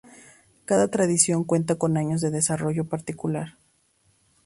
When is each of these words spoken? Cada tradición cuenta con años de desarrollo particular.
Cada 0.65 0.87
tradición 0.87 1.43
cuenta 1.43 1.75
con 1.75 1.95
años 1.95 2.21
de 2.21 2.31
desarrollo 2.31 2.85
particular. 2.89 3.59